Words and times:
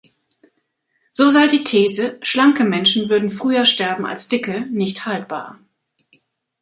So 1.11 1.29
sei 1.29 1.45
die 1.45 1.63
These, 1.63 2.17
schlanke 2.23 2.63
Menschen 2.63 3.07
würden 3.07 3.29
früher 3.29 3.65
sterben 3.67 4.07
als 4.07 4.27
Dicke, 4.29 4.61
nicht 4.71 5.05
haltbar. 5.05 5.59